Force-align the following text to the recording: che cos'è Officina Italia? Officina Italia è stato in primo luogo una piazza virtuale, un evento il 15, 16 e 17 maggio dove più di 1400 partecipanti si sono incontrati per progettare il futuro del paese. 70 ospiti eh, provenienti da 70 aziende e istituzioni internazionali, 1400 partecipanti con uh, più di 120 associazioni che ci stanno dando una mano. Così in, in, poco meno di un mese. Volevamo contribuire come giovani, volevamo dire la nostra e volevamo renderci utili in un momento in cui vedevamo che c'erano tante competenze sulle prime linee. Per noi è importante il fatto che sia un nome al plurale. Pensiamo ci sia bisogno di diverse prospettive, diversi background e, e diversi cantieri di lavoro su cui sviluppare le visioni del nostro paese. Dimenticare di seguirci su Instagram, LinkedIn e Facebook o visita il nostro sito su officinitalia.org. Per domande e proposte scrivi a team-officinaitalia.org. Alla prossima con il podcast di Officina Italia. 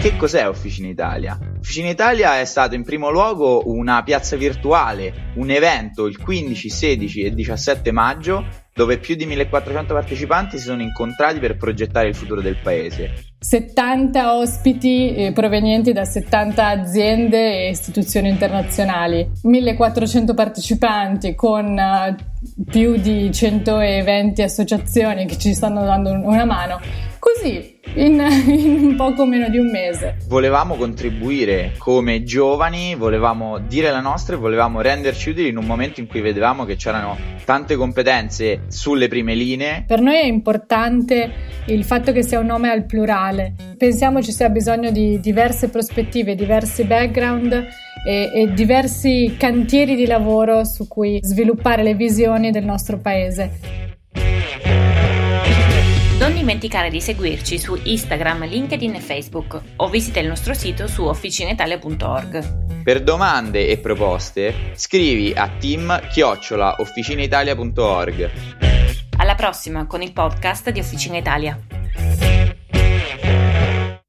che 0.00 0.16
cos'è 0.16 0.46
Officina 0.46 0.86
Italia? 0.86 1.36
Officina 1.58 1.88
Italia 1.88 2.38
è 2.38 2.44
stato 2.44 2.76
in 2.76 2.84
primo 2.84 3.10
luogo 3.10 3.62
una 3.66 4.02
piazza 4.04 4.36
virtuale, 4.36 5.32
un 5.34 5.50
evento 5.50 6.06
il 6.06 6.18
15, 6.18 6.68
16 6.68 7.22
e 7.22 7.34
17 7.34 7.90
maggio 7.90 8.46
dove 8.72 8.98
più 8.98 9.16
di 9.16 9.26
1400 9.26 9.92
partecipanti 9.92 10.56
si 10.56 10.64
sono 10.66 10.82
incontrati 10.82 11.40
per 11.40 11.56
progettare 11.56 12.06
il 12.06 12.14
futuro 12.14 12.40
del 12.40 12.58
paese. 12.62 13.10
70 13.40 14.36
ospiti 14.36 15.14
eh, 15.16 15.32
provenienti 15.32 15.92
da 15.92 16.04
70 16.04 16.64
aziende 16.64 17.64
e 17.64 17.70
istituzioni 17.70 18.28
internazionali, 18.28 19.28
1400 19.42 20.32
partecipanti 20.32 21.34
con 21.34 21.76
uh, 21.76 22.64
più 22.70 22.96
di 22.96 23.32
120 23.32 24.42
associazioni 24.42 25.26
che 25.26 25.36
ci 25.38 25.54
stanno 25.54 25.84
dando 25.84 26.12
una 26.12 26.44
mano. 26.44 26.78
Così 27.18 27.77
in, 27.98 28.20
in, 28.46 28.96
poco 28.96 29.26
meno 29.26 29.48
di 29.48 29.58
un 29.58 29.70
mese. 29.70 30.16
Volevamo 30.28 30.76
contribuire 30.76 31.72
come 31.78 32.22
giovani, 32.22 32.94
volevamo 32.94 33.58
dire 33.58 33.90
la 33.90 34.00
nostra 34.00 34.36
e 34.36 34.38
volevamo 34.38 34.80
renderci 34.80 35.30
utili 35.30 35.48
in 35.48 35.56
un 35.56 35.64
momento 35.64 36.00
in 36.00 36.06
cui 36.06 36.20
vedevamo 36.20 36.64
che 36.64 36.76
c'erano 36.76 37.16
tante 37.44 37.76
competenze 37.76 38.62
sulle 38.68 39.08
prime 39.08 39.34
linee. 39.34 39.84
Per 39.86 40.00
noi 40.00 40.16
è 40.16 40.26
importante 40.26 41.30
il 41.66 41.84
fatto 41.84 42.12
che 42.12 42.22
sia 42.22 42.38
un 42.38 42.46
nome 42.46 42.70
al 42.70 42.84
plurale. 42.84 43.54
Pensiamo 43.76 44.22
ci 44.22 44.32
sia 44.32 44.48
bisogno 44.48 44.90
di 44.90 45.18
diverse 45.20 45.68
prospettive, 45.68 46.34
diversi 46.34 46.84
background 46.84 47.52
e, 48.06 48.30
e 48.32 48.52
diversi 48.52 49.34
cantieri 49.38 49.96
di 49.96 50.06
lavoro 50.06 50.64
su 50.64 50.86
cui 50.86 51.18
sviluppare 51.22 51.82
le 51.82 51.94
visioni 51.94 52.50
del 52.50 52.64
nostro 52.64 52.98
paese. 52.98 53.96
Dimenticare 56.38 56.88
di 56.88 57.00
seguirci 57.00 57.58
su 57.58 57.76
Instagram, 57.82 58.46
LinkedIn 58.46 58.94
e 58.94 59.00
Facebook 59.00 59.60
o 59.74 59.88
visita 59.88 60.20
il 60.20 60.28
nostro 60.28 60.54
sito 60.54 60.86
su 60.86 61.02
officinitalia.org. 61.02 62.82
Per 62.84 63.02
domande 63.02 63.66
e 63.66 63.78
proposte 63.78 64.70
scrivi 64.74 65.32
a 65.34 65.48
team-officinaitalia.org. 65.48 68.30
Alla 69.16 69.34
prossima 69.34 69.86
con 69.86 70.00
il 70.00 70.12
podcast 70.12 70.70
di 70.70 70.78
Officina 70.78 71.18
Italia. 71.18 71.58